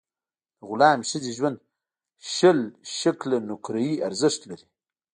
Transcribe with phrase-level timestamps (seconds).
[0.57, 1.57] د غلامي ښځې ژوند
[2.33, 2.59] شل
[2.97, 4.65] شِکِل نقره ارزښت لري.